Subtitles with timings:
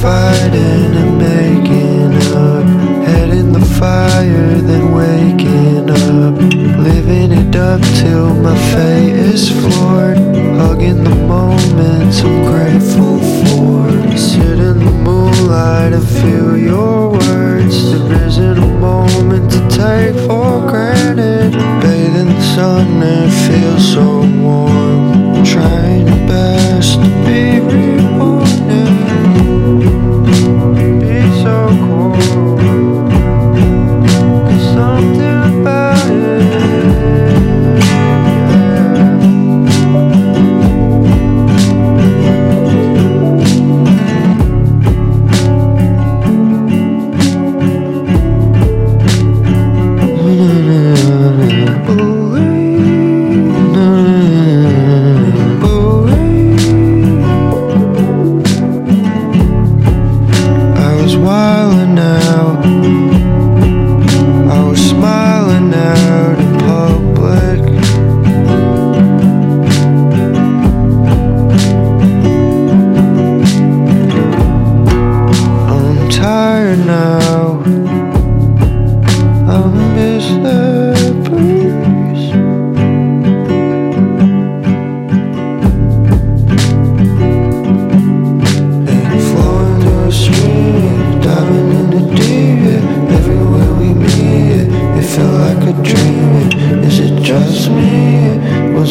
[0.00, 2.64] Fighting and making up.
[3.06, 6.34] Head in the fire, then waking up.
[6.78, 10.16] Living it up till my fate is floored.
[10.56, 14.16] Hugging the moments I'm grateful for.
[14.16, 17.92] Sit in the moonlight and feel your words.
[17.92, 21.52] There isn't a moment to take for granted.
[21.82, 25.44] Bathe in the sun and feel so warm.
[25.44, 26.79] Trying to be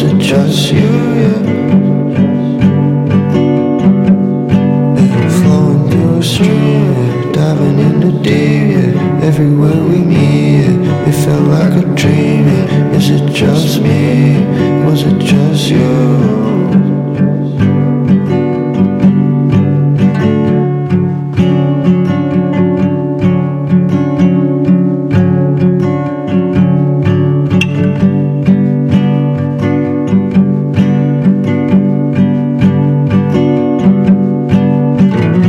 [0.02, 0.78] Was it just you?
[0.80, 1.40] Yeah.
[4.96, 8.94] And flowing through a stream, diving in the deep.
[8.96, 9.26] yeah.
[9.26, 11.06] Everywhere we meet, yeah.
[11.06, 12.46] it felt like a dream.
[12.46, 12.96] yeah.
[12.96, 13.99] Is it just me?